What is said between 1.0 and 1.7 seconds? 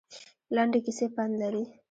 پند لري